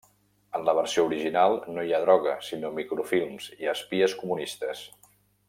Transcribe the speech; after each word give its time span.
En 0.59 0.63
la 0.69 0.73
versió 0.77 1.03
original 1.09 1.57
no 1.75 1.83
hi 1.89 1.93
ha 1.97 1.99
droga 2.05 2.33
sinó 2.47 2.73
microfilms 2.79 3.51
i 3.65 3.71
espies 3.75 4.17
comunistes. 4.25 4.83